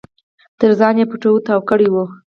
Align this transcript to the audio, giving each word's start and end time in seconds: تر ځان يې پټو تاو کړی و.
تر 0.59 0.69
ځان 0.79 0.95
يې 0.99 1.05
پټو 1.09 1.31
تاو 1.45 1.61
کړی 1.69 1.87
و. 1.93 1.95